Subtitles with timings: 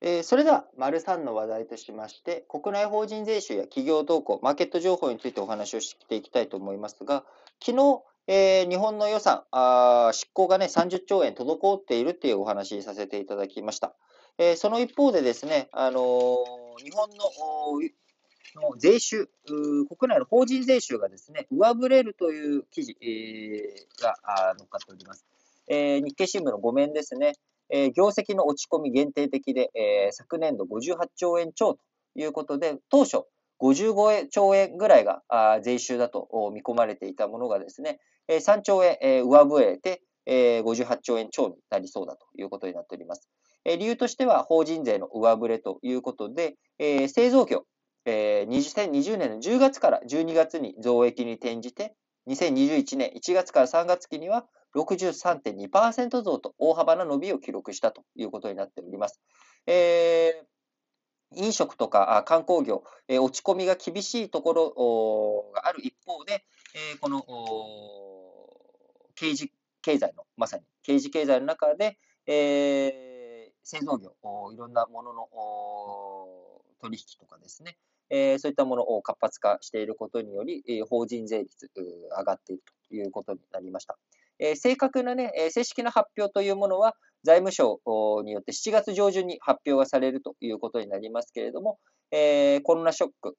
[0.00, 7.24] えー、それでは、丸3の話題としまして、国内法人税収や企業動向、マーケット情報についてお話をしていきたいと思いますが、
[7.60, 13.94] 昨日、えー、日本の予算あ、執行がね、30兆円滞っているっていうお話させていただきました。
[14.36, 24.14] えー、その一方でですね、あのー、日本の税収、国内の法人税収がですね、上振れるという記事、えー、が
[24.56, 25.26] 載っかっております。
[25.66, 27.32] えー、日経新聞の5面ですね、
[27.70, 31.80] えー、業績の落ち込み限定的で、えー、昨年度58兆円超と
[32.14, 33.24] いうことで、当初
[33.60, 35.22] 55兆円ぐらいが
[35.62, 43.28] 税収だと見込まれていたものがですね、3兆円、上振れて、えー、58兆円超になりそうだということになっております。
[43.64, 47.64] 理由としては法人税の上振れということで、製造業、
[48.04, 51.94] えー、2020年の10月から12月に増益に転じて、
[52.28, 59.20] 2021年1月から3月期には63.2%増と大幅な伸びを記録したということになっております。
[59.66, 67.24] えー、飲食とか観光業、えー、落ち込みが厳しいところがある一方で、えー、この
[69.14, 74.12] 刑事経済の、まさに刑事経済の中で、えー、製造業、
[74.52, 75.28] いろんなものの
[76.80, 77.76] 取引とかですね、
[78.10, 83.98] えー、そういったものを活発化していることにより、えー、法人税率上がっているということになりました。
[84.38, 86.94] えー、正確なね、正式な発表というものは、
[87.24, 87.80] 財務省
[88.24, 91.78] によって7月上旬に発表がされるということになりますけれども、
[92.10, 93.34] えー、コロナショック、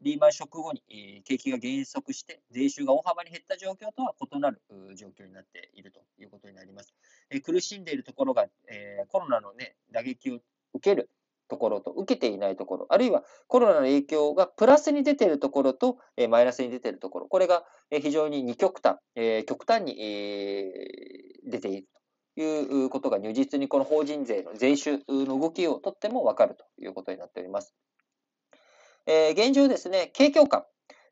[0.00, 4.60] リーマンショック後に景気が減速して、税収が大幅に減った状況とは異なる
[4.96, 6.94] 状況になっているということになります。
[7.30, 10.38] えー、苦しんでいるところが、えー、コロナの、ね、打撃を
[10.74, 11.10] 受ける
[11.48, 20.72] ところと受けていないところ、あるいはコロナの影響がプラスに出ているところと、えマイナスに出ているところ、これが非常に二極端、え極端に、え
[21.48, 21.88] 出ている
[22.34, 27.74] ということが如実にこの法人税の税収の動きをとってもわかるということになっております。
[29.06, 30.64] え現状ですね、景況感、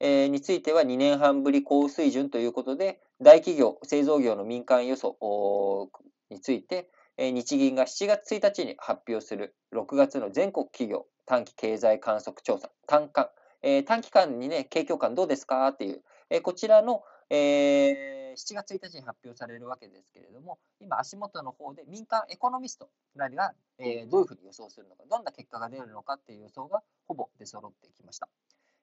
[0.00, 5.90] えについては2年半ぶり高水準ということで、大企業、製造業の民間予想
[6.30, 13.28] について、日銀が7月1日に発表する6月の全国企業短期経済観測調査、短観、
[13.62, 15.68] えー、短期間にね、景況感どうですか？
[15.68, 28.28] っていう、えー、こちらの、えー、7月1日に発表されるわけですけれども、今、足元の方で民間エコノミストなりが、えー、どういうふうに予想するのか、どんな結果が出るのかっていう予想がほぼ出揃ってきました。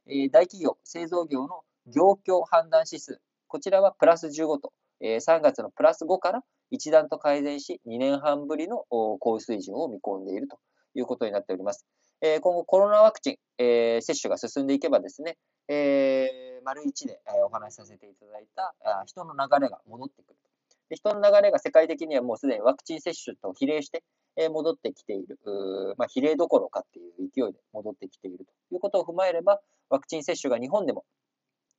[0.08, 6.44] えー、大企業、製造業の業況判断指数、こちらはプラス15と、えー、3月のプラス5から
[6.76, 10.60] 一段と改善し、2年半ぶりの高水準を見込んでいると
[10.94, 11.86] いうことになっております。
[12.22, 15.38] え今後コロナワクチン、え接種が進んでいけばですね、
[15.68, 20.36] え丸1でえお話しさせていただいた人の流れが戻ってくる。
[20.90, 24.04] で人の流れが世界的にはもうすでにワクチン接種と比例して
[24.50, 25.40] 戻ってきている。
[25.98, 31.06] まあ、比例どころかっていう勢いで戻ってきているということを踏まえれば、ワクチン接種が日本でも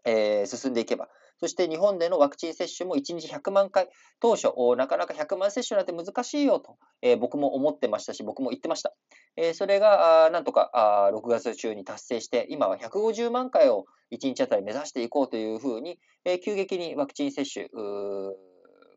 [0.07, 3.88] え、進んでいけば、そして日本でのワクチン接種も1日100万回、
[4.20, 8.94] 当初、なかなか100万接種なんて難しいよと、えー、僕も思ってましたし、僕も言ってました。
[9.36, 17.68] えー、それが、なんとかあ6月中に達成して、今は150万回を1日あたり目指していこうというふうに、えー、急激にワクチン接種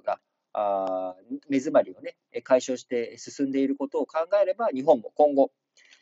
[0.05, 1.15] が、
[1.49, 5.51] 目詰まりをね、解消して進んでいることを考えれば、日本も今後、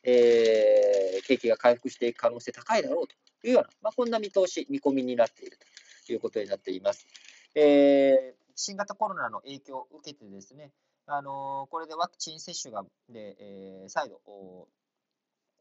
[0.03, 3.15] えー、景気が回復していく可能性高いだろうと
[3.47, 5.65] いうような、まあ、こんな見通し、見込みになっていると
[6.13, 7.07] いうことになっています。
[7.56, 10.72] えー、新型コロナの影響を受けてですね、
[11.06, 14.19] あの、これでワクチン接種がで、えー、再度、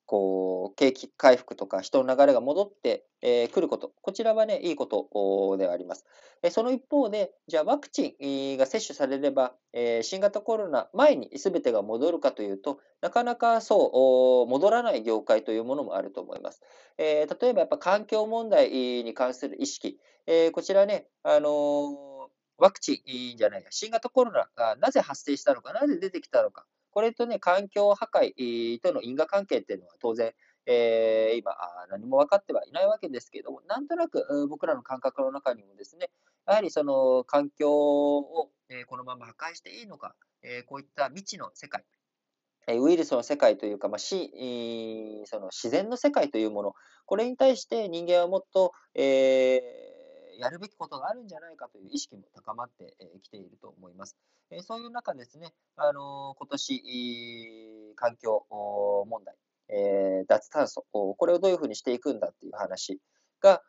[0.06, 6.04] こう、景気回復とか人の流れが戻ってく、えー、ること、こちらはね、いいことではあります。
[6.42, 16.62] えその一方で、じゃあワクチンが接種されれば、え、新型コロナ前に全てが戻るかというと、なかなかそう、戻らない業界というものもあると思います。
[16.98, 23.02] え、例えばやっぱ環境問題に関する意識、えこちらね、あのワクチ
[23.34, 30.32] ンじゃないや、新型コロナがなぜ発生したのか、なぜ出てきたのか、これとね、環境破壊との因果関係っていうのは当然、
[30.64, 31.52] えー、今、
[31.90, 36.08] 何も分かってはいないわけですけれども、なんとなく僕らの感覚の中にもですね、
[36.46, 38.48] やはりその環境を、
[38.86, 40.14] このまま破壊していいのか、
[40.68, 41.84] こういった未知の世界、
[42.66, 44.32] ウイルスの世界というか、まあ、し
[45.26, 46.74] その自然の世界というもの、
[47.04, 49.85] これに対して人間はもっと、えー
[50.38, 54.16] やるべきことがあるんじゃないかという意識も高まってきていると思います。
[54.62, 59.34] そういう中ですね、あの今年、環境問題、
[60.26, 63.00] 脱炭素、これをどういうふうにしていくんだっていう話
[63.40, 63.62] が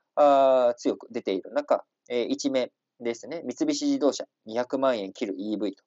[0.77, 5.83] 強く出ている中、一面ですね、三菱自動車200万円切る EV と、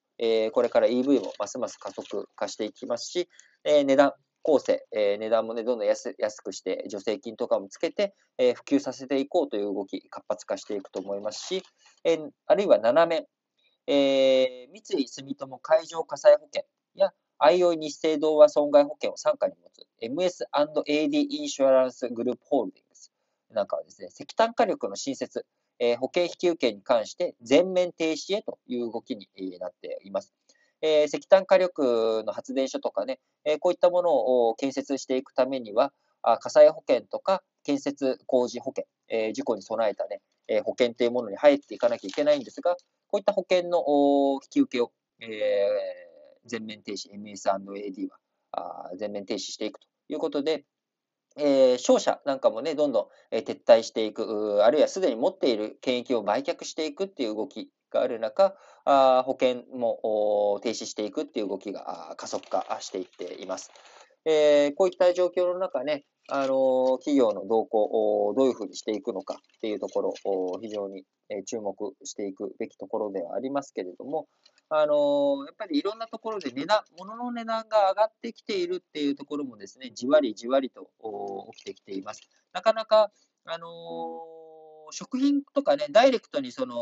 [0.53, 3.29] これから EV もますます加速化していきますし、
[3.65, 11.63] 値段、構成、えー、値段もね、どんどん安くして、助成金とかもつけて、えー、普及させていこうという動き、活発化していくと思いますし、
[12.05, 13.27] えー、あるいは7面、
[13.87, 16.65] えー、三井住友海上火災保険
[16.95, 23.13] や、あいおい日清同和損害保険を傘下に持つ MS&AD インシュアランスグループホールディングス
[23.53, 25.45] なんかはですね、石炭火力の新設、
[25.79, 29.27] えー、保険引き受けに関して全面停止へという動きに
[29.59, 30.35] なっています。
[30.83, 35.93] えー、石炭火力の発電所とかね、えー、こういったものを建設していくためには、
[36.23, 42.77] あ火災保険とか建設工事保険、えー、事故に備えたね、え保険というものに入っていかなきゃいけないんですが、
[43.09, 43.79] こういった保険の
[44.43, 45.69] 引き受けを、え
[46.47, 48.19] 全面停止、MS&AD は
[48.53, 50.65] あ全面停止していくということで、
[51.37, 58.55] えー、商社なんかもね、どんどん、え、撤退していく、あるいはすでに持っている権益を売却していくっていう動きがある中、
[58.85, 63.71] あ保険も停止していくっていう動きが加速化していっています。
[64.25, 71.05] えー、こういった状況の中ね、あの企業の動向をどういうふうにしていくのかっていうところを非常に
[71.47, 74.29] 注目していくべきところではありますけれども、
[74.69, 80.91] あのやっぱりいろんなところで値段、物の値段が上がってきているっていうところもですね、じわりじわりと
[81.53, 82.23] 起きてきています。
[82.53, 83.11] なかなか、
[83.47, 83.67] あの
[84.93, 86.77] 食品とかね、ダイレクトにその、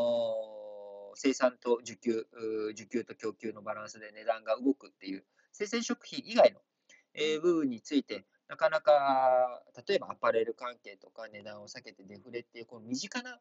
[1.18, 2.26] 生産と需給、
[2.76, 6.60] 需給と供給のバランスで値段が動くっていう、生鮮食品以外の、
[7.14, 13.40] え部分について、なかなか、例えばアパレル関係とか値段を避けてデフレっていう、この身近な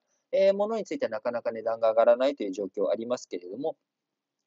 [0.54, 3.78] ものについてはなかなか値段が上がらないという状況ありますけれども、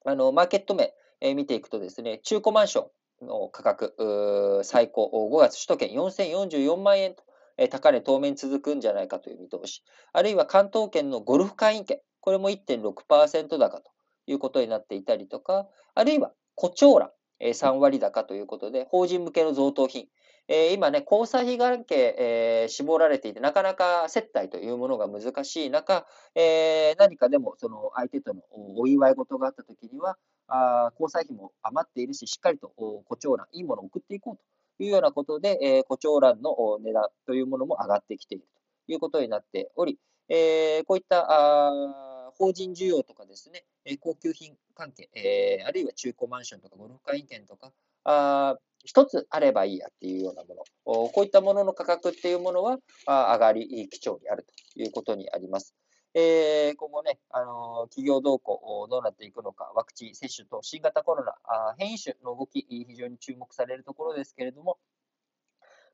[0.05, 2.89] あのマーケット名、え見ていくとですね、中古マンショ
[3.23, 7.23] ンの価格、最高5月首都圏4044万円と、
[7.59, 13.91] え高値当面続くんじゃないかという見通し、あるいは関東圏のゴルフ会員権、これも1.6%高と
[14.27, 20.09] いうことになっていたりとか、あるいは誇張欄、3割高ということで、法人向けの贈答品、
[20.53, 28.43] え今ね、交際費関係、えー、絞られていて、なかなか接待というものが難しい中、えー、何かでもその相手との
[28.77, 30.17] お祝い事があったときには、
[30.49, 34.37] あ交際費も余っているし、しっかりと誇張欄、いいものを送っていこう
[34.77, 38.45] というようなことで、えー、誇張欄の値段というものも上がってきている
[38.87, 40.01] ということになっており、
[40.31, 43.65] えー、こういったあ法人需要とかですね、
[43.99, 47.73] 高級品関係、えー、あるいは中古マンションとかゴルフ会員権とか、
[48.05, 55.75] あ一つあればいいやっていうようなもの、こういったものの価格っていうものは上がり基調にあるということにあります。
[56.15, 64.79] えー、今後ね、あの企業動向どうなっていくのか、ワクチン接種と新型コロナあ変異種の動き、非常に注目されるところですけれども、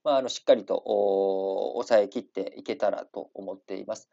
[0.05, 0.85] まあ、あのしっかりと
[1.75, 4.09] 抑え切っていけたらと思っています。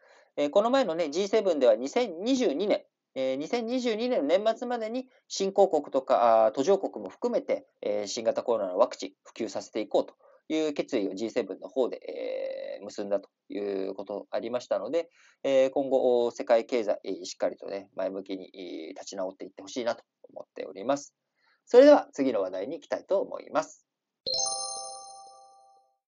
[0.52, 2.84] この前のね、G7 では2022年、
[3.16, 7.68] え2022年の年末までに新興国とか途上国も含めて、
[8.08, 10.16] 新型コロナのワクチン普及させていこうと
[10.50, 15.10] いう決意を G7 の方で、結んだということありましたので、
[15.44, 18.50] 今後世界経済しっかりとね、前向きに
[18.96, 20.04] 立ち直っていってほしいなと
[20.34, 21.14] 思っております。
[21.66, 23.86] それでは次の話題に行きたいと思います。